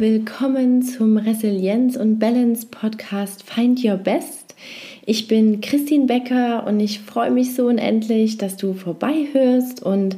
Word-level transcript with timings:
willkommen 0.00 0.82
zum 0.82 1.16
Resilienz 1.16 1.96
und 1.96 2.20
Balance 2.20 2.68
Podcast 2.70 3.42
Find 3.42 3.84
Your 3.84 3.96
Best. 3.96 4.54
Ich 5.04 5.26
bin 5.26 5.60
Christine 5.60 6.06
Becker 6.06 6.64
und 6.68 6.78
ich 6.78 7.00
freue 7.00 7.32
mich 7.32 7.56
so 7.56 7.66
unendlich, 7.66 8.38
dass 8.38 8.56
du 8.56 8.74
vorbeihörst. 8.74 9.82
Und 9.82 10.16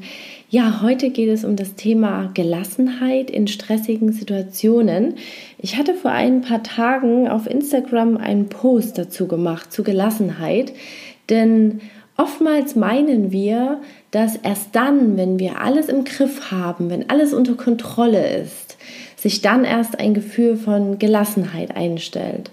ja, 0.50 0.82
heute 0.82 1.08
geht 1.08 1.30
es 1.30 1.44
um 1.44 1.56
das 1.56 1.76
Thema 1.76 2.30
Gelassenheit 2.34 3.30
in 3.30 3.48
stressigen 3.48 4.12
Situationen. 4.12 5.14
Ich 5.56 5.78
hatte 5.78 5.94
vor 5.94 6.10
ein 6.10 6.42
paar 6.42 6.62
Tagen 6.62 7.26
auf 7.26 7.46
Instagram 7.46 8.18
einen 8.18 8.50
Post 8.50 8.98
dazu 8.98 9.26
gemacht, 9.28 9.72
zu 9.72 9.82
Gelassenheit. 9.82 10.74
Denn 11.30 11.80
oftmals 12.18 12.76
meinen 12.76 13.32
wir, 13.32 13.80
dass 14.10 14.36
erst 14.36 14.76
dann, 14.76 15.16
wenn 15.16 15.38
wir 15.38 15.62
alles 15.62 15.88
im 15.88 16.04
Griff 16.04 16.50
haben, 16.50 16.90
wenn 16.90 17.08
alles 17.08 17.32
unter 17.32 17.54
Kontrolle 17.54 18.42
ist, 18.42 18.76
sich 19.20 19.42
dann 19.42 19.64
erst 19.64 19.98
ein 19.98 20.14
Gefühl 20.14 20.56
von 20.56 20.98
Gelassenheit 20.98 21.76
einstellt. 21.76 22.50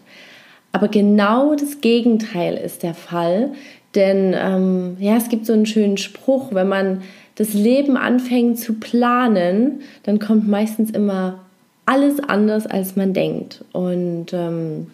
Aber 0.72 0.90
genau 0.90 1.56
das 1.56 1.82
Gegenteil 1.82 2.56
ist 2.56 2.84
der 2.84 2.94
Fall, 2.94 3.52
denn 3.96 4.36
ähm, 4.38 4.98
ja, 5.00 5.16
es 5.16 5.30
gibt 5.30 5.46
so 5.46 5.54
einen 5.54 5.66
schönen 5.66 5.98
Spruch, 5.98 6.54
wenn 6.54 6.68
man 6.68 7.02
das 7.36 7.54
Leben 7.54 7.98
anfängt 7.98 8.60
zu 8.60 8.74
planen, 8.74 9.82
dann 10.04 10.20
kommt 10.20 10.48
meistens 10.48 10.92
immer 10.92 11.40
alles 11.86 12.20
anders, 12.20 12.68
als 12.68 12.96
man 12.96 13.14
denkt. 13.14 13.64
Und 13.72 14.34
ähm, 14.34 14.88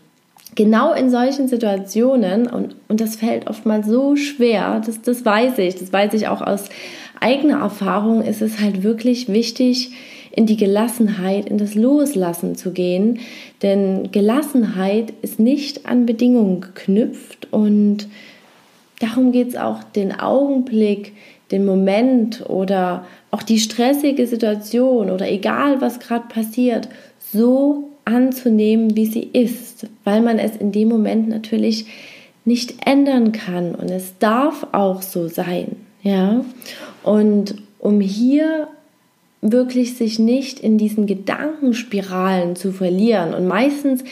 genau 0.55 0.93
in 0.93 1.09
solchen 1.09 1.47
Situationen, 1.47 2.47
und, 2.47 2.75
und 2.87 3.01
das 3.01 3.15
fällt 3.15 3.47
oftmals 3.47 3.87
so 3.87 4.15
schwer, 4.15 4.81
das, 4.85 5.01
das 5.01 5.25
weiß 5.25 5.57
ich, 5.57 5.75
das 5.75 5.91
weiß 5.91 6.13
ich 6.13 6.27
auch 6.27 6.41
aus 6.41 6.69
eigener 7.19 7.59
Erfahrung, 7.59 8.21
ist 8.21 8.41
es 8.41 8.59
halt 8.59 8.83
wirklich 8.83 9.27
wichtig, 9.29 9.91
in 10.35 10.47
die 10.47 10.57
Gelassenheit, 10.57 11.47
in 11.47 11.59
das 11.59 11.75
Loslassen 11.75 12.55
zu 12.55 12.71
gehen. 12.71 13.19
Denn 13.61 14.11
Gelassenheit 14.11 15.13
ist 15.21 15.39
nicht 15.39 15.85
an 15.85 16.05
Bedingungen 16.05 16.59
geknüpft 16.59 17.47
und 17.51 18.07
darum 18.99 19.31
geht 19.31 19.49
es 19.49 19.55
auch, 19.55 19.83
den 19.83 20.19
Augenblick, 20.19 21.13
den 21.51 21.65
Moment 21.65 22.49
oder 22.49 23.05
auch 23.29 23.43
die 23.43 23.59
stressige 23.59 24.25
Situation 24.25 25.11
oder 25.11 25.31
egal 25.31 25.81
was 25.81 25.99
gerade 25.99 26.27
passiert, 26.27 26.89
so 27.19 27.89
anzunehmen, 28.05 28.95
wie 28.95 29.05
sie 29.05 29.29
ist, 29.33 29.87
weil 30.03 30.21
man 30.21 30.39
es 30.39 30.55
in 30.57 30.71
dem 30.71 30.89
Moment 30.89 31.29
natürlich 31.29 31.85
nicht 32.43 32.87
ändern 32.87 33.31
kann 33.31 33.75
und 33.75 33.89
es 33.89 34.17
darf 34.17 34.67
auch 34.71 35.01
so 35.03 35.27
sein, 35.27 35.75
ja? 36.01 36.43
Und 37.03 37.55
um 37.79 38.01
hier 38.01 38.67
wirklich 39.43 39.95
sich 39.95 40.19
nicht 40.19 40.59
in 40.59 40.77
diesen 40.77 41.05
Gedankenspiralen 41.05 42.55
zu 42.55 42.71
verlieren. 42.71 43.33
Und 43.33 43.47
meistens 43.47 44.03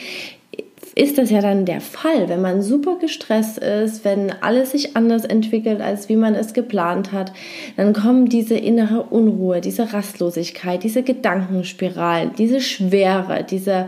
ist 0.93 1.17
das 1.17 1.31
ja 1.31 1.39
dann 1.41 1.65
der 1.65 1.79
Fall, 1.79 2.27
wenn 2.27 2.41
man 2.41 2.61
super 2.61 2.97
gestresst 2.99 3.57
ist, 3.57 4.03
wenn 4.03 4.31
alles 4.41 4.71
sich 4.71 4.97
anders 4.97 5.23
entwickelt, 5.23 5.79
als 5.79 6.09
wie 6.09 6.17
man 6.17 6.35
es 6.35 6.53
geplant 6.53 7.13
hat, 7.13 7.31
dann 7.77 7.93
kommen 7.93 8.27
diese 8.27 8.55
innere 8.55 9.03
Unruhe, 9.03 9.61
diese 9.61 9.93
Rastlosigkeit, 9.93 10.83
diese 10.83 11.01
Gedankenspiralen, 11.01 12.31
diese 12.37 12.59
Schwere, 12.59 13.45
diese 13.49 13.87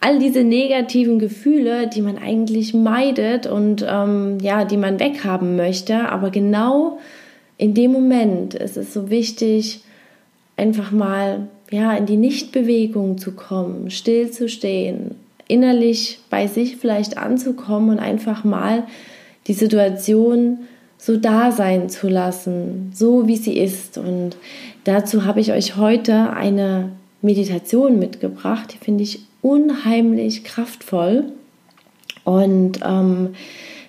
all 0.00 0.18
diese 0.18 0.44
negativen 0.44 1.18
Gefühle, 1.18 1.88
die 1.88 2.02
man 2.02 2.18
eigentlich 2.18 2.74
meidet 2.74 3.46
und 3.46 3.84
ähm, 3.88 4.36
ja, 4.42 4.66
die 4.66 4.76
man 4.76 5.00
weghaben 5.00 5.56
möchte. 5.56 6.10
Aber 6.10 6.28
genau 6.28 6.98
in 7.56 7.72
dem 7.72 7.92
Moment 7.92 8.52
ist 8.52 8.76
es 8.76 8.92
so 8.92 9.08
wichtig, 9.08 9.80
einfach 10.56 10.90
mal 10.90 11.48
ja 11.70 11.92
in 11.94 12.06
die 12.06 12.16
Nichtbewegung 12.16 13.18
zu 13.18 13.32
kommen, 13.32 13.90
still 13.90 14.30
zu 14.30 14.48
stehen, 14.48 15.16
innerlich 15.48 16.18
bei 16.30 16.46
sich 16.46 16.76
vielleicht 16.76 17.18
anzukommen 17.18 17.90
und 17.90 17.98
einfach 17.98 18.44
mal 18.44 18.84
die 19.46 19.54
Situation 19.54 20.60
so 20.96 21.16
da 21.16 21.52
sein 21.52 21.90
zu 21.90 22.08
lassen, 22.08 22.90
so 22.94 23.28
wie 23.28 23.36
sie 23.36 23.58
ist. 23.58 23.98
Und 23.98 24.36
dazu 24.84 25.24
habe 25.24 25.40
ich 25.40 25.52
euch 25.52 25.76
heute 25.76 26.30
eine 26.30 26.92
Meditation 27.20 27.98
mitgebracht, 27.98 28.72
die 28.72 28.82
finde 28.82 29.04
ich 29.04 29.20
unheimlich 29.42 30.44
kraftvoll. 30.44 31.24
Und 32.24 32.80
ähm, 32.82 33.34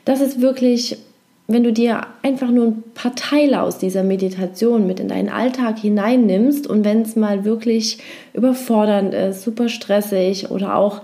das 0.03 0.19
ist 0.19 0.41
wirklich 0.41 0.97
wenn 1.47 1.63
du 1.63 1.71
dir 1.71 2.07
einfach 2.23 2.49
nur 2.49 2.67
ein 2.67 2.83
paar 2.95 3.15
Teile 3.15 3.61
aus 3.61 3.77
dieser 3.77 4.03
Meditation 4.03 4.87
mit 4.87 4.99
in 4.99 5.07
deinen 5.07 5.29
Alltag 5.29 5.77
hineinnimmst 5.77 6.65
und 6.65 6.83
wenn 6.83 7.03
es 7.03 7.15
mal 7.15 7.45
wirklich 7.45 7.99
überfordernd 8.33 9.13
ist, 9.13 9.43
super 9.43 9.69
stressig 9.69 10.49
oder 10.49 10.75
auch 10.75 11.01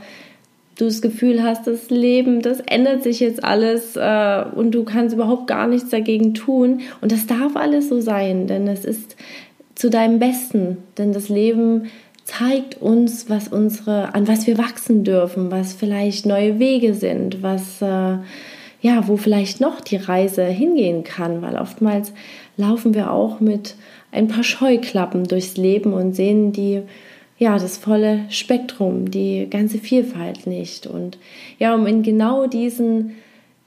du 0.78 0.86
das 0.86 1.02
Gefühl 1.02 1.44
hast, 1.44 1.68
das 1.68 1.92
Leben, 1.92 2.42
das 2.42 2.60
ändert 2.62 3.04
sich 3.04 3.20
jetzt 3.20 3.44
alles 3.44 3.96
äh, 3.96 4.44
und 4.56 4.72
du 4.72 4.84
kannst 4.84 5.14
überhaupt 5.14 5.46
gar 5.46 5.68
nichts 5.68 5.90
dagegen 5.90 6.34
tun. 6.34 6.82
Und 7.02 7.12
das 7.12 7.28
darf 7.28 7.56
alles 7.56 7.90
so 7.90 8.02
sein, 8.02 8.48
denn 8.48 8.68
es 8.68 8.84
ist 8.84 9.16
zu 9.76 9.90
deinem 9.92 10.18
Besten, 10.18 10.78
denn 10.98 11.14
das 11.14 11.30
Leben 11.30 11.84
zeigt 12.24 12.82
uns, 12.82 13.30
was 13.30 13.48
unsere, 13.48 14.16
an 14.16 14.28
was 14.28 14.48
wir 14.48 14.58
wachsen 14.58 15.04
dürfen, 15.04 15.52
was 15.52 15.74
vielleicht 15.74 16.26
neue 16.26 16.60
Wege 16.60 16.94
sind, 16.94 17.44
was 17.44 17.82
äh, 17.82 18.18
ja, 18.82 19.08
wo 19.08 19.18
vielleicht 19.18 19.62
noch 19.62 19.80
die 19.82 19.98
Reise 19.98 20.44
hingehen 20.44 21.04
kann, 21.04 21.42
weil 21.42 21.56
oftmals 21.56 22.14
laufen 22.58 22.94
wir 22.94 23.12
auch 23.12 23.40
mit 23.40 23.76
ein 24.12 24.28
paar 24.28 24.44
Scheuklappen 24.44 25.26
durchs 25.26 25.58
Leben 25.58 25.94
und 25.94 26.16
sehen 26.16 26.52
die 26.52 26.82
ja, 27.42 27.58
das 27.58 27.78
volle 27.78 28.26
Spektrum, 28.30 29.10
die 29.10 29.48
ganze 29.50 29.80
Vielfalt 29.80 30.46
nicht. 30.46 30.86
Und 30.86 31.18
ja, 31.58 31.74
um 31.74 31.88
in 31.88 32.04
genau 32.04 32.46
diesen, 32.46 33.16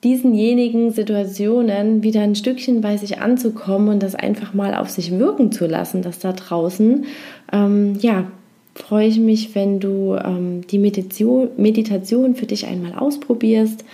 diesenjenigen 0.05 0.93
Situationen 0.93 2.05
wieder 2.05 2.21
ein 2.21 2.37
Stückchen 2.37 2.83
bei 2.83 2.97
sich 2.99 3.19
anzukommen 3.19 3.89
und 3.89 4.01
das 4.01 4.15
einfach 4.15 4.55
mal 4.55 4.77
auf 4.77 4.91
sich 4.91 5.19
wirken 5.19 5.51
zu 5.51 5.67
lassen, 5.67 6.03
das 6.03 6.21
da 6.21 6.33
draußen, 6.33 7.07
ähm, 7.53 7.99
ja, 7.99 8.31
freue 8.77 9.09
ich 9.09 9.19
mich, 9.19 9.57
wenn 9.57 9.81
du 9.81 10.15
ähm, 10.25 10.65
die 10.69 10.79
Meditation, 10.79 11.49
Meditation 11.57 12.37
für 12.37 12.47
dich 12.47 12.67
einmal 12.67 12.95
ausprobierst 12.95 13.85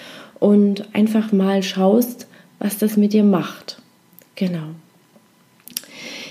und 0.40 0.94
einfach 0.94 1.30
mal 1.30 1.62
schaust, 1.62 2.26
was 2.58 2.78
das 2.78 2.96
mit 2.96 3.12
dir 3.12 3.24
macht. 3.24 3.80
Genau. 4.34 4.68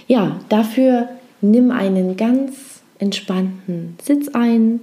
Ja, 0.08 0.40
dafür 0.50 1.08
nimm 1.42 1.72
einen 1.72 2.18
ganz 2.18 2.81
entspannten 2.97 3.97
Sitz 4.02 4.28
ein. 4.30 4.81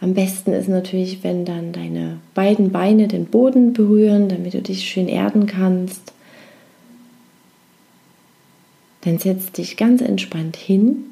Am 0.00 0.14
besten 0.14 0.52
ist 0.52 0.68
natürlich, 0.68 1.22
wenn 1.22 1.44
dann 1.44 1.72
deine 1.72 2.18
beiden 2.34 2.72
Beine 2.72 3.06
den 3.06 3.26
Boden 3.26 3.72
berühren, 3.72 4.28
damit 4.28 4.54
du 4.54 4.62
dich 4.62 4.88
schön 4.88 5.06
erden 5.06 5.46
kannst. 5.46 6.12
Dann 9.02 9.18
setz 9.18 9.52
dich 9.52 9.76
ganz 9.76 10.00
entspannt 10.00 10.56
hin. 10.56 11.04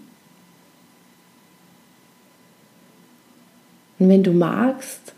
Und 3.99 4.09
wenn 4.09 4.23
du 4.23 4.33
magst, 4.33 5.13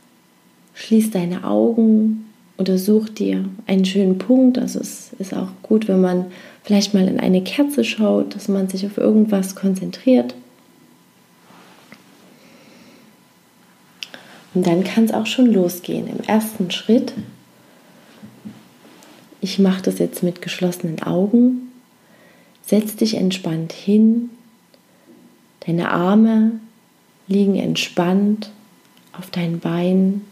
Schließ 0.74 1.10
deine 1.10 1.44
Augen 1.44 2.26
oder 2.58 2.78
such 2.78 3.08
dir 3.08 3.44
einen 3.66 3.84
schönen 3.84 4.18
Punkt. 4.18 4.58
Also 4.58 4.80
es 4.80 5.12
ist 5.18 5.34
auch 5.34 5.48
gut, 5.62 5.88
wenn 5.88 6.00
man 6.00 6.26
vielleicht 6.62 6.94
mal 6.94 7.08
in 7.08 7.20
eine 7.20 7.42
Kerze 7.42 7.84
schaut, 7.84 8.34
dass 8.34 8.48
man 8.48 8.68
sich 8.68 8.86
auf 8.86 8.98
irgendwas 8.98 9.54
konzentriert. 9.54 10.34
Und 14.54 14.66
dann 14.66 14.84
kann 14.84 15.04
es 15.04 15.12
auch 15.12 15.26
schon 15.26 15.52
losgehen. 15.52 16.06
Im 16.06 16.20
ersten 16.20 16.70
Schritt, 16.70 17.14
ich 19.40 19.58
mache 19.58 19.82
das 19.82 19.98
jetzt 19.98 20.22
mit 20.22 20.42
geschlossenen 20.42 21.02
Augen, 21.02 21.72
setz 22.62 22.96
dich 22.96 23.14
entspannt 23.14 23.72
hin, 23.72 24.30
deine 25.66 25.90
Arme 25.90 26.52
liegen 27.28 27.56
entspannt 27.56 28.50
auf 29.18 29.30
deinen 29.30 29.58
Beinen 29.58 30.22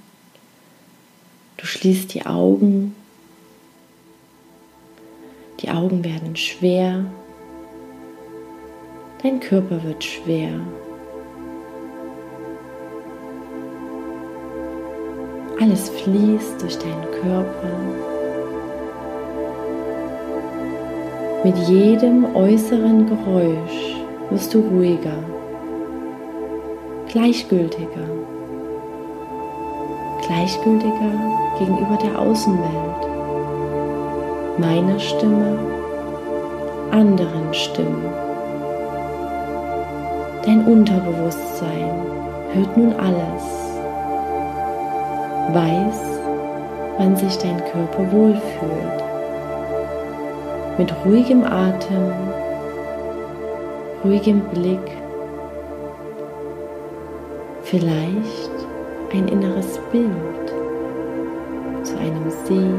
Du 1.61 1.67
schließt 1.67 2.15
die 2.15 2.25
Augen. 2.25 2.95
Die 5.61 5.69
Augen 5.69 6.03
werden 6.03 6.35
schwer. 6.35 7.05
Dein 9.23 9.41
Körper 9.41 9.85
wird 9.85 10.03
schwer. 10.03 10.49
Alles 15.61 15.91
fließt 15.91 16.63
durch 16.63 16.79
deinen 16.79 17.11
Körper. 17.21 17.69
Mit 21.45 21.59
jedem 21.69 22.35
äußeren 22.35 23.07
Geräusch 23.07 23.97
wirst 24.31 24.55
du 24.55 24.61
ruhiger, 24.61 25.23
gleichgültiger 27.09 28.09
gleichgültiger 30.31 31.11
gegenüber 31.59 31.99
der 32.01 32.17
Außenwelt, 32.17 33.03
meiner 34.59 34.97
Stimme, 35.01 35.59
anderen 36.93 37.53
Stimmen. 37.53 38.05
Dein 40.47 40.65
Unterbewusstsein 40.67 41.91
hört 42.53 42.77
nun 42.77 42.93
alles, 42.93 43.43
weiß, 45.53 46.21
wann 46.99 47.17
sich 47.17 47.37
dein 47.39 47.59
Körper 47.65 48.13
wohlfühlt. 48.13 49.05
Mit 50.79 50.95
ruhigem 51.05 51.43
Atem, 51.43 52.13
ruhigem 54.05 54.43
Blick, 54.53 54.93
vielleicht 57.65 58.50
ein 59.13 59.29
inneres 59.29 59.79
Bild 59.91 60.55
zu 61.83 61.99
einem 61.99 62.31
See, 62.45 62.71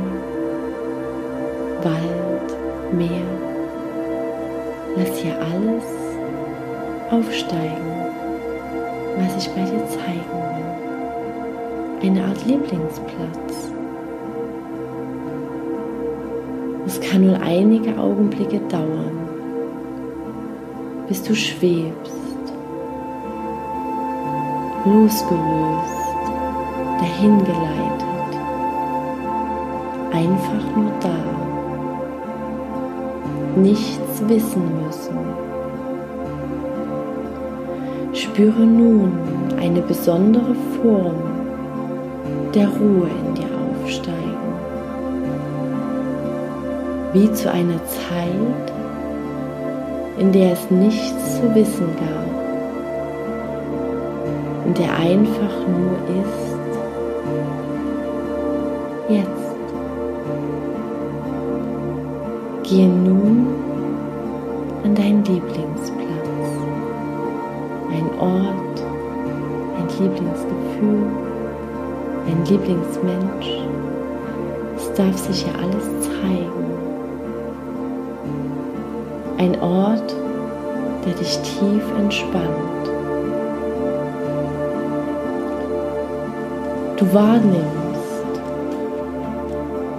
Wald, 1.84 2.94
Meer. 2.94 3.26
Lass 4.96 5.18
hier 5.18 5.36
alles 5.40 5.84
aufsteigen, 7.10 7.92
was 9.18 9.46
ich 9.46 9.50
bei 9.52 9.64
dir 9.64 9.86
zeigen 9.88 10.32
will. 12.02 12.10
Eine 12.10 12.26
Art 12.26 12.46
Lieblingsplatz. 12.46 13.72
Es 16.86 17.00
kann 17.00 17.26
nur 17.26 17.40
einige 17.40 17.98
Augenblicke 17.98 18.60
dauern, 18.70 19.18
bis 21.08 21.24
du 21.24 21.36
schwebst, 21.36 22.12
losgelöst, 24.86 26.01
dahingeleitet, 27.02 28.06
einfach 30.12 30.76
nur 30.76 30.92
da, 31.00 31.18
nichts 33.60 34.22
wissen 34.28 34.64
müssen. 34.86 35.18
Spüre 38.14 38.62
nun 38.62 39.14
eine 39.60 39.82
besondere 39.82 40.56
Form 40.82 41.16
der 42.54 42.68
Ruhe 42.68 43.08
in 43.26 43.34
dir 43.36 43.50
aufsteigen. 43.84 44.20
Wie 47.14 47.32
zu 47.34 47.52
einer 47.52 47.84
Zeit, 47.86 48.74
in 50.18 50.32
der 50.32 50.54
es 50.54 50.70
nichts 50.70 51.38
zu 51.38 51.56
wissen 51.56 51.88
gab, 51.96 52.32
in 54.68 54.74
der 54.76 54.94
einfach 54.98 55.68
nur 55.68 55.98
ist, 56.22 56.61
jetzt. 59.16 59.56
Gehe 62.64 62.88
nun 62.88 63.48
an 64.84 64.96
deinen 64.96 65.24
Lieblingsplatz, 65.26 66.48
ein 67.92 68.20
Ort, 68.20 68.84
ein 69.78 69.88
Lieblingsgefühl, 70.00 71.06
ein 72.28 72.46
Lieblingsmensch. 72.46 73.62
Es 74.78 74.94
darf 74.94 75.18
sich 75.18 75.46
ja 75.46 75.54
alles 75.62 75.86
zeigen 76.02 76.62
ein 79.42 79.60
Ort, 79.60 80.16
der 81.04 81.14
dich 81.14 81.36
tief 81.40 81.84
entspannt. 81.98 82.86
Du 86.98 87.12
wahrnimmst 87.12 87.81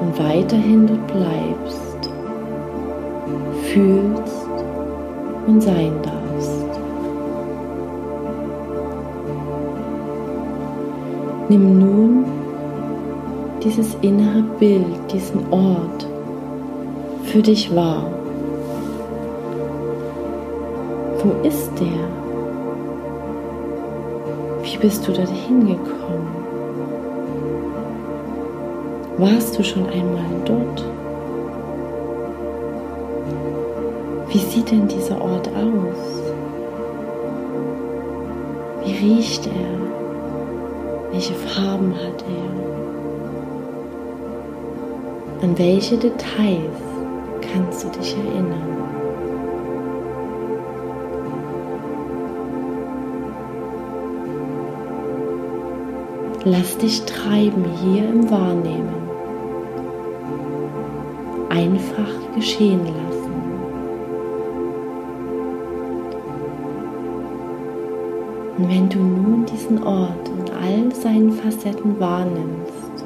und 0.03 0.19
weiterhin 0.19 0.87
dort 0.87 1.07
bleibst, 1.07 2.11
fühlst 3.73 4.49
und 5.47 5.61
sein 5.61 5.93
darfst. 6.03 6.81
Nimm 11.49 11.79
nun 11.79 12.25
dieses 13.63 13.95
innere 14.01 14.43
Bild, 14.59 15.13
diesen 15.13 15.41
Ort 15.53 16.07
für 17.25 17.43
dich 17.43 17.75
wahr. 17.75 18.11
Wo 21.23 21.47
ist 21.47 21.71
der? 21.79 22.09
Wie 24.65 24.77
bist 24.79 25.07
du 25.07 25.13
dorthin 25.13 25.69
gekommen? 25.69 26.42
Warst 29.23 29.57
du 29.57 29.63
schon 29.63 29.87
einmal 29.87 30.25
dort? 30.45 30.85
Wie 34.29 34.39
sieht 34.39 34.73
denn 34.73 34.89
dieser 34.89 35.23
Ort 35.23 35.47
aus? 35.47 36.23
Wie 38.85 38.97
riecht 38.97 39.47
er? 39.47 39.79
Welche 41.13 41.35
Farben 41.35 41.95
hat 41.95 42.25
er? 42.25 42.51
An 45.45 45.57
welche 45.57 45.97
Details 45.99 46.83
kannst 47.53 47.85
du 47.85 47.91
dich 47.91 48.17
erinnern? 48.17 48.77
Lass 56.45 56.77
dich 56.77 57.03
treiben 57.03 57.65
hier 57.85 58.09
im 58.09 58.29
Wahrnehmen. 58.29 59.02
Einfach 61.53 62.35
geschehen 62.35 62.81
lassen. 62.81 63.31
Und 68.57 68.71
wenn 68.71 68.89
du 68.89 68.99
nun 68.99 69.45
diesen 69.45 69.85
Ort 69.85 70.31
in 70.31 70.51
all 70.55 70.95
seinen 70.95 71.31
Facetten 71.31 72.01
wahrnimmst, 72.01 73.05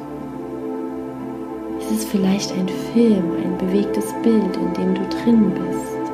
ist 1.81 1.91
es 1.91 2.05
vielleicht 2.05 2.53
ein 2.53 2.69
Film, 2.93 3.33
ein 3.43 3.59
bewegtes 3.59 4.15
Bild, 4.23 4.57
in 4.57 4.73
dem 4.75 4.95
du 4.95 5.01
drin 5.09 5.51
bist. 5.51 6.13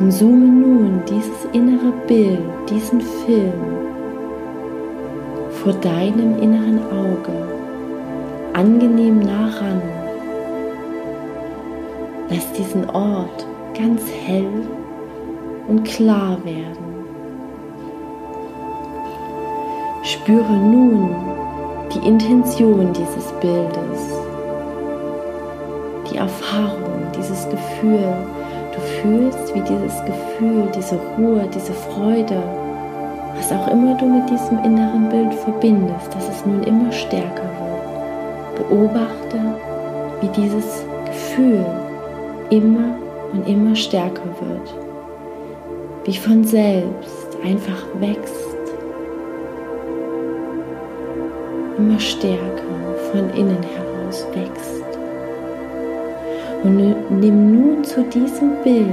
Und 0.00 0.10
zoome 0.10 0.46
nun 0.46 1.02
dieses 1.08 1.44
innere 1.52 1.92
Bild, 2.08 2.40
diesen 2.68 3.00
Film 3.00 3.52
vor 5.50 5.72
deinem 5.74 6.36
inneren 6.42 6.80
Auge 6.90 7.59
angenehm 8.60 9.20
nah 9.20 9.48
ran. 9.58 9.80
Lass 12.28 12.52
diesen 12.52 12.88
Ort 12.90 13.46
ganz 13.74 14.02
hell 14.26 14.68
und 15.66 15.82
klar 15.84 16.36
werden. 16.44 16.84
Spüre 20.02 20.52
nun 20.52 21.14
die 21.94 22.06
Intention 22.06 22.92
dieses 22.92 23.32
Bildes, 23.40 24.00
die 26.12 26.18
Erfahrung, 26.18 27.00
dieses 27.16 27.48
Gefühl. 27.48 28.12
Du 28.74 28.80
fühlst, 29.00 29.54
wie 29.54 29.62
dieses 29.62 30.04
Gefühl, 30.04 30.68
diese 30.76 30.98
Ruhe, 31.16 31.48
diese 31.54 31.72
Freude 31.72 32.42
was 33.36 33.52
auch 33.52 33.68
immer 33.68 33.94
du 33.94 34.06
mit 34.06 34.28
diesem 34.28 34.58
inneren 34.64 35.08
Bild 35.08 35.32
verbindest, 35.34 36.14
dass 36.14 36.28
es 36.28 36.44
nun 36.44 36.62
immer 36.64 36.92
stärker. 36.92 37.59
Beobachte, 38.60 39.38
wie 40.20 40.28
dieses 40.28 40.84
Gefühl 41.06 41.64
immer 42.50 42.96
und 43.32 43.48
immer 43.48 43.74
stärker 43.74 44.26
wird, 44.40 44.74
wie 46.04 46.16
von 46.16 46.44
selbst 46.44 47.36
einfach 47.44 47.86
wächst, 48.00 48.46
immer 51.78 51.98
stärker 51.98 52.38
von 53.12 53.30
innen 53.30 53.62
heraus 53.62 54.26
wächst. 54.34 54.84
Und 56.62 56.76
nimm 57.20 57.52
nun 57.52 57.84
zu 57.84 58.02
diesem 58.02 58.62
Bild 58.62 58.86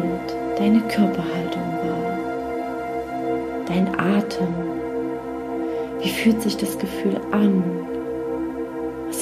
deine 0.57 0.79
Körperhaltung 0.87 1.67
dein 3.67 3.87
Atem. 3.99 4.47
Wie 6.01 6.09
fühlt 6.09 6.41
sich 6.41 6.57
das 6.57 6.77
Gefühl 6.77 7.19
an? 7.31 7.63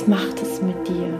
Macht 0.07 0.39
es 0.39 0.61
mit 0.61 0.87
dir? 0.87 1.11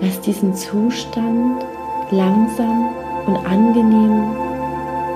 Lass 0.00 0.20
diesen 0.22 0.52
Zustand 0.52 1.64
langsam 2.10 2.88
und 3.26 3.36
angenehm 3.46 4.32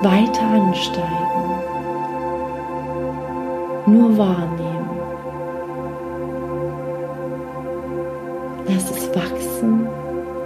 weiter 0.01 0.47
ansteigen. 0.47 1.09
Nur 3.85 4.17
wahrnehmen. 4.17 4.89
Lass 8.69 8.91
es 8.91 9.09
wachsen, 9.13 9.87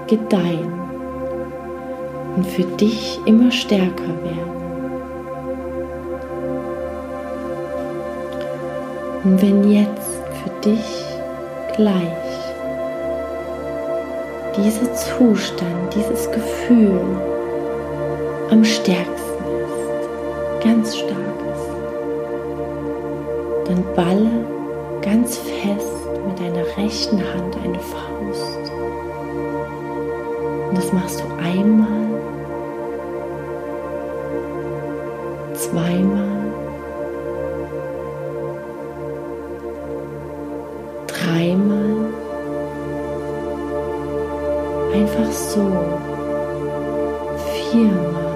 gedeihen 0.08 0.74
und 2.36 2.48
für 2.48 2.64
dich 2.64 3.20
immer 3.26 3.52
stärker 3.52 4.08
werden. 4.24 4.59
Und 9.24 9.42
wenn 9.42 9.70
jetzt 9.70 10.22
für 10.42 10.50
dich 10.70 11.06
gleich 11.76 12.30
dieser 14.56 14.94
Zustand, 14.94 15.94
dieses 15.94 16.32
Gefühl 16.32 17.02
am 18.50 18.64
stärksten 18.64 19.44
ist, 19.64 20.64
ganz 20.64 20.98
stark 20.98 21.40
ist, 21.54 21.70
dann 23.68 23.84
balle 23.94 24.46
ganz 25.02 25.38
fest 25.38 26.08
mit 26.26 26.40
deiner 26.40 26.66
rechten 26.78 27.18
Hand 27.18 27.58
eine 27.64 27.80
Faust. 27.80 28.72
Und 30.70 30.78
das 30.78 30.94
machst 30.94 31.20
du 31.20 31.26
einmal, 31.44 32.08
zweimal, 35.56 36.29
dreimal. 41.20 42.14
Einfach 44.94 45.32
so. 45.32 45.66
Viermal. 47.72 48.30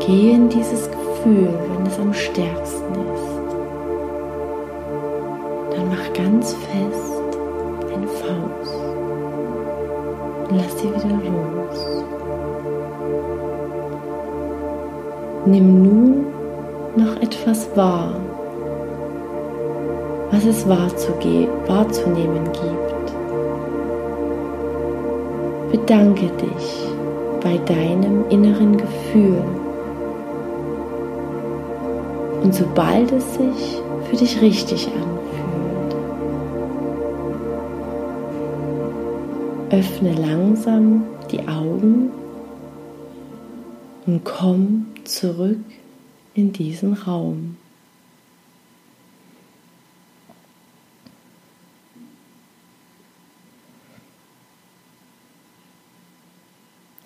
Gehe 0.00 0.34
in 0.34 0.48
dieses 0.48 0.90
Gefühl, 0.90 1.48
wenn 1.68 1.86
es 1.86 1.98
am 1.98 2.12
stärksten 2.12 2.92
ist. 2.92 3.38
Dann 5.72 5.88
mach 5.88 6.12
ganz 6.14 6.54
fest 6.54 7.22
eine 7.94 8.06
Faust. 8.06 8.78
Lass 10.50 10.78
sie 10.78 10.88
wieder 10.88 11.14
los. 11.24 12.04
Nimm 15.46 15.82
nun 15.82 16.26
noch 16.96 17.16
etwas 17.22 17.68
wahr, 17.74 18.14
was 20.30 20.44
es 20.44 20.68
wahrzunehmen 20.68 22.44
gibt. 22.44 22.98
Bedanke 25.72 26.26
dich 26.26 26.86
bei 27.42 27.58
deinem 27.58 28.28
inneren 28.30 28.76
Gefühl. 28.76 29.42
Und 32.42 32.54
sobald 32.54 33.10
es 33.12 33.34
sich 33.34 33.82
für 34.08 34.16
dich 34.16 34.40
richtig 34.40 34.86
anfühlt, 34.88 35.96
öffne 39.70 40.14
langsam 40.14 41.04
die 41.30 41.40
Augen 41.40 42.10
und 44.06 44.24
komm 44.24 44.86
zurück 45.04 45.58
in 46.34 46.52
diesen 46.52 46.94
Raum. 46.94 47.56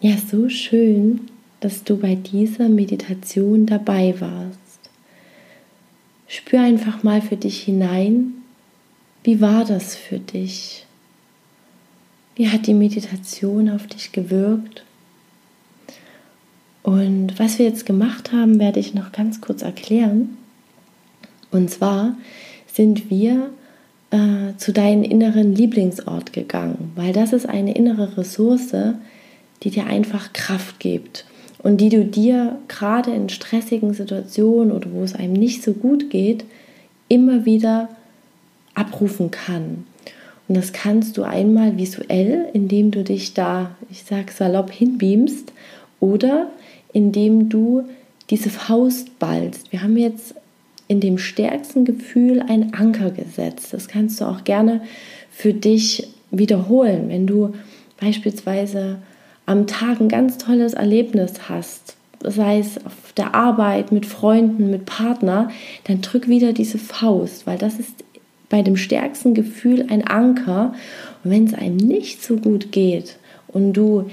Ja, 0.04 0.16
so 0.16 0.48
schön, 0.48 1.28
dass 1.60 1.84
du 1.84 1.96
bei 1.96 2.16
dieser 2.16 2.68
Meditation 2.68 3.66
dabei 3.66 4.16
warst. 4.18 4.58
Spür 6.26 6.60
einfach 6.60 7.04
mal 7.04 7.22
für 7.22 7.36
dich 7.36 7.60
hinein, 7.62 8.34
wie 9.22 9.40
war 9.40 9.64
das 9.64 9.94
für 9.94 10.18
dich? 10.18 10.86
Wie 12.34 12.48
hat 12.48 12.66
die 12.66 12.74
Meditation 12.74 13.70
auf 13.70 13.86
dich 13.86 14.10
gewirkt? 14.10 14.82
Und 16.82 17.38
was 17.38 17.60
wir 17.60 17.66
jetzt 17.66 17.86
gemacht 17.86 18.32
haben, 18.32 18.58
werde 18.58 18.80
ich 18.80 18.94
noch 18.94 19.12
ganz 19.12 19.40
kurz 19.40 19.62
erklären. 19.62 20.36
Und 21.52 21.70
zwar 21.70 22.16
sind 22.66 23.08
wir 23.08 23.50
äh, 24.10 24.56
zu 24.56 24.72
deinem 24.72 25.04
inneren 25.04 25.54
Lieblingsort 25.54 26.32
gegangen, 26.32 26.90
weil 26.96 27.12
das 27.12 27.32
ist 27.32 27.48
eine 27.48 27.76
innere 27.76 28.16
Ressource, 28.16 28.74
die 29.62 29.70
dir 29.70 29.86
einfach 29.86 30.32
Kraft 30.32 30.80
gibt 30.80 31.24
und 31.62 31.80
die 31.80 31.88
du 31.88 32.04
dir 32.04 32.58
gerade 32.68 33.12
in 33.12 33.28
stressigen 33.28 33.94
Situationen 33.94 34.72
oder 34.72 34.92
wo 34.92 35.02
es 35.02 35.14
einem 35.14 35.32
nicht 35.32 35.62
so 35.62 35.72
gut 35.72 36.10
geht, 36.10 36.44
immer 37.08 37.44
wieder 37.44 37.88
abrufen 38.74 39.30
kann. 39.30 39.84
Und 40.48 40.56
das 40.56 40.72
kannst 40.72 41.16
du 41.16 41.22
einmal 41.22 41.76
visuell, 41.78 42.48
indem 42.52 42.90
du 42.90 43.04
dich 43.04 43.34
da, 43.34 43.76
ich 43.90 44.02
sag 44.04 44.30
salopp, 44.30 44.70
hinbeamst 44.70 45.52
oder 46.00 46.50
indem 46.92 47.48
du 47.48 47.84
diese 48.30 48.50
Faust 48.50 49.18
ballst. 49.18 49.70
Wir 49.72 49.82
haben 49.82 49.96
jetzt 49.96 50.34
in 50.88 51.00
dem 51.00 51.16
stärksten 51.16 51.84
Gefühl 51.84 52.40
einen 52.40 52.74
Anker 52.74 53.10
gesetzt. 53.10 53.72
Das 53.72 53.88
kannst 53.88 54.20
du 54.20 54.24
auch 54.24 54.44
gerne 54.44 54.82
für 55.30 55.54
dich 55.54 56.08
wiederholen, 56.30 57.08
wenn 57.08 57.26
du 57.26 57.54
beispielsweise 58.00 58.98
am 59.46 59.66
Tag 59.66 60.00
ein 60.00 60.08
ganz 60.08 60.38
tolles 60.38 60.74
Erlebnis 60.74 61.48
hast, 61.48 61.96
sei 62.22 62.58
es 62.58 62.78
auf 62.84 63.12
der 63.16 63.34
Arbeit, 63.34 63.92
mit 63.92 64.06
Freunden, 64.06 64.70
mit 64.70 64.86
Partner, 64.86 65.50
dann 65.84 66.00
drück 66.00 66.28
wieder 66.28 66.52
diese 66.52 66.78
Faust, 66.78 67.46
weil 67.46 67.58
das 67.58 67.78
ist 67.78 68.04
bei 68.48 68.62
dem 68.62 68.76
stärksten 68.76 69.34
Gefühl 69.34 69.86
ein 69.88 70.06
Anker. 70.06 70.74
Und 71.24 71.30
wenn 71.30 71.46
es 71.46 71.54
einem 71.54 71.76
nicht 71.76 72.22
so 72.22 72.36
gut 72.36 72.70
geht 72.70 73.16
und 73.48 73.72
du 73.72 74.10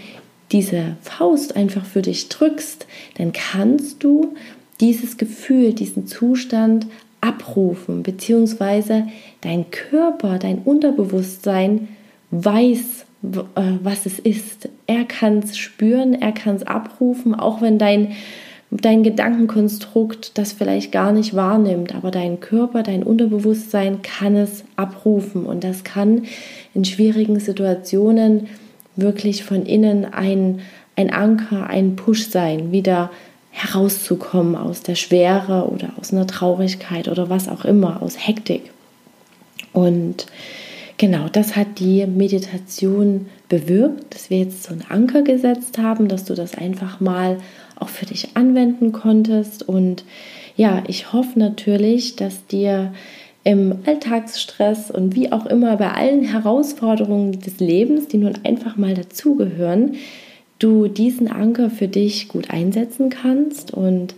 diese 0.51 0.95
Faust 1.01 1.55
einfach 1.55 1.85
für 1.85 2.01
dich 2.01 2.29
drückst, 2.29 2.87
dann 3.17 3.33
kannst 3.33 4.03
du 4.03 4.33
dieses 4.79 5.17
Gefühl, 5.17 5.73
diesen 5.73 6.07
Zustand 6.07 6.87
abrufen, 7.21 8.01
beziehungsweise 8.01 9.07
dein 9.41 9.69
Körper, 9.71 10.39
dein 10.39 10.59
Unterbewusstsein 10.59 11.89
weiß, 12.31 13.05
äh, 13.55 13.61
was 13.83 14.05
es 14.05 14.19
ist. 14.19 14.69
Er 14.89 15.05
kann 15.05 15.37
es 15.37 15.55
spüren, 15.55 16.19
er 16.19 16.31
kann 16.31 16.55
es 16.55 16.63
abrufen, 16.63 17.35
auch 17.35 17.61
wenn 17.61 17.77
dein, 17.77 18.13
dein 18.71 19.03
Gedankenkonstrukt 19.03 20.35
das 20.39 20.51
vielleicht 20.51 20.91
gar 20.91 21.11
nicht 21.11 21.35
wahrnimmt. 21.35 21.93
Aber 21.93 22.09
dein 22.09 22.39
Körper, 22.39 22.81
dein 22.81 23.03
Unterbewusstsein 23.03 24.01
kann 24.01 24.35
es 24.35 24.63
abrufen 24.77 25.45
und 25.45 25.63
das 25.63 25.83
kann 25.83 26.23
in 26.73 26.85
schwierigen 26.85 27.39
Situationen 27.39 28.47
wirklich 28.95 29.43
von 29.43 29.63
innen 29.63 30.11
ein, 30.11 30.61
ein 30.95 31.13
Anker, 31.13 31.67
ein 31.67 31.95
Push 31.95 32.27
sein, 32.29 32.71
wieder 32.71 33.11
herauszukommen 33.51 34.55
aus 34.55 34.81
der 34.81 34.95
Schwere 34.95 35.69
oder 35.69 35.91
aus 36.01 36.11
einer 36.11 36.25
Traurigkeit 36.25 37.07
oder 37.09 37.29
was 37.29 37.47
auch 37.47 37.63
immer, 37.63 38.01
aus 38.01 38.15
Hektik. 38.17 38.71
Und 39.71 40.25
genau, 40.99 41.27
das 41.31 41.55
hat 41.55 41.79
die 41.79 42.05
Meditation 42.05 43.25
bewirkt, 43.47 44.13
dass 44.13 44.29
wir 44.29 44.37
jetzt 44.37 44.63
so 44.63 44.73
einen 44.73 44.85
Anker 44.87 45.23
gesetzt 45.23 45.79
haben, 45.79 46.07
dass 46.07 46.25
du 46.25 46.35
das 46.35 46.55
einfach 46.55 46.99
mal 46.99 47.39
auch 47.79 47.89
für 47.89 48.05
dich 48.05 48.35
anwenden 48.35 48.91
konntest. 48.91 49.67
Und 49.67 50.03
ja, 50.55 50.83
ich 50.87 51.11
hoffe 51.11 51.39
natürlich, 51.39 52.15
dass 52.15 52.45
dir 52.45 52.93
im 53.43 53.79
Alltagsstress 53.85 54.91
und 54.91 55.15
wie 55.15 55.31
auch 55.31 55.45
immer 55.47 55.77
bei 55.77 55.91
allen 55.91 56.23
Herausforderungen 56.23 57.39
des 57.39 57.59
Lebens, 57.59 58.09
die 58.09 58.17
nun 58.17 58.33
einfach 58.43 58.75
mal 58.75 58.93
dazugehören, 58.93 59.95
du 60.59 60.89
diesen 60.89 61.31
Anker 61.31 61.69
für 61.69 61.87
dich 61.87 62.27
gut 62.27 62.49
einsetzen 62.51 63.09
kannst. 63.09 63.73
Und 63.73 64.13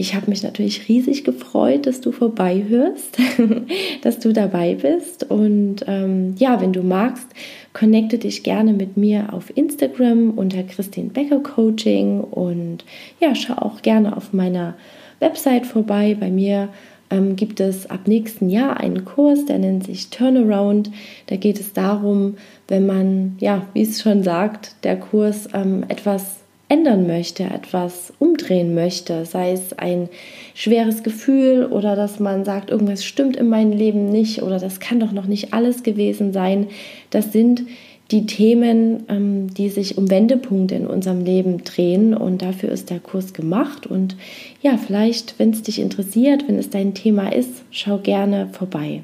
ich 0.00 0.14
habe 0.14 0.30
mich 0.30 0.42
natürlich 0.42 0.88
riesig 0.88 1.24
gefreut, 1.24 1.86
dass 1.86 2.00
du 2.00 2.10
vorbeihörst, 2.10 3.18
dass 4.02 4.18
du 4.18 4.32
dabei 4.32 4.74
bist. 4.74 5.30
Und 5.30 5.84
ähm, 5.86 6.34
ja, 6.38 6.58
wenn 6.60 6.72
du 6.72 6.82
magst, 6.82 7.26
connecte 7.74 8.16
dich 8.16 8.42
gerne 8.42 8.72
mit 8.72 8.96
mir 8.96 9.34
auf 9.34 9.54
Instagram 9.54 10.30
unter 10.30 10.62
Christine 10.62 11.10
Becker 11.10 11.40
Coaching 11.40 12.20
und 12.20 12.84
ja, 13.20 13.34
schau 13.34 13.54
auch 13.54 13.82
gerne 13.82 14.16
auf 14.16 14.32
meiner 14.32 14.74
Website 15.18 15.66
vorbei. 15.66 16.16
Bei 16.18 16.30
mir 16.30 16.70
ähm, 17.10 17.36
gibt 17.36 17.60
es 17.60 17.90
ab 17.90 18.06
nächsten 18.06 18.48
Jahr 18.48 18.80
einen 18.80 19.04
Kurs, 19.04 19.44
der 19.44 19.58
nennt 19.58 19.84
sich 19.84 20.08
Turnaround. 20.08 20.90
Da 21.26 21.36
geht 21.36 21.60
es 21.60 21.74
darum, 21.74 22.36
wenn 22.68 22.86
man, 22.86 23.36
ja, 23.38 23.66
wie 23.74 23.82
es 23.82 24.00
schon 24.00 24.22
sagt, 24.22 24.76
der 24.82 24.98
Kurs 24.98 25.46
ähm, 25.52 25.84
etwas 25.88 26.40
ändern 26.70 27.06
möchte, 27.06 27.42
etwas 27.42 28.12
umdrehen 28.18 28.74
möchte, 28.74 29.26
sei 29.26 29.52
es 29.52 29.76
ein 29.76 30.08
schweres 30.54 31.02
Gefühl 31.02 31.66
oder 31.66 31.96
dass 31.96 32.20
man 32.20 32.44
sagt, 32.44 32.70
irgendwas 32.70 33.04
stimmt 33.04 33.36
in 33.36 33.48
meinem 33.48 33.72
Leben 33.72 34.08
nicht 34.08 34.42
oder 34.42 34.58
das 34.58 34.80
kann 34.80 35.00
doch 35.00 35.12
noch 35.12 35.26
nicht 35.26 35.52
alles 35.52 35.82
gewesen 35.82 36.32
sein. 36.32 36.68
Das 37.10 37.32
sind 37.32 37.64
die 38.10 38.26
Themen, 38.26 39.04
ähm, 39.08 39.52
die 39.54 39.68
sich 39.68 39.98
um 39.98 40.10
Wendepunkte 40.10 40.74
in 40.74 40.86
unserem 40.86 41.24
Leben 41.24 41.62
drehen. 41.64 42.14
Und 42.14 42.42
dafür 42.42 42.70
ist 42.70 42.90
der 42.90 42.98
Kurs 42.98 43.32
gemacht. 43.32 43.86
Und 43.86 44.16
ja, 44.62 44.76
vielleicht, 44.76 45.38
wenn 45.38 45.50
es 45.50 45.62
dich 45.62 45.80
interessiert, 45.80 46.46
wenn 46.48 46.58
es 46.58 46.70
dein 46.70 46.94
Thema 46.94 47.32
ist, 47.32 47.62
schau 47.70 47.98
gerne 47.98 48.48
vorbei. 48.52 49.02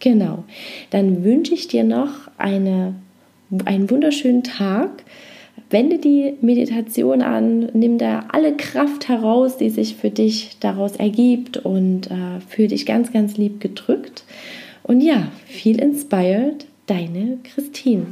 Genau. 0.00 0.44
Dann 0.90 1.24
wünsche 1.24 1.54
ich 1.54 1.68
dir 1.68 1.84
noch 1.84 2.10
eine, 2.38 2.94
einen 3.64 3.90
wunderschönen 3.90 4.44
Tag. 4.44 5.04
Wende 5.74 5.98
die 5.98 6.34
Meditation 6.40 7.20
an, 7.20 7.68
nimm 7.72 7.98
da 7.98 8.26
alle 8.30 8.56
Kraft 8.56 9.08
heraus, 9.08 9.56
die 9.56 9.70
sich 9.70 9.96
für 9.96 10.10
dich 10.10 10.58
daraus 10.60 10.94
ergibt 10.94 11.56
und 11.56 12.12
äh, 12.12 12.38
fühle 12.48 12.68
dich 12.68 12.86
ganz, 12.86 13.12
ganz 13.12 13.36
lieb 13.36 13.60
gedrückt. 13.60 14.22
Und 14.84 15.00
ja, 15.00 15.32
viel 15.46 15.80
inspired 15.80 16.66
deine 16.86 17.38
Christine. 17.42 18.06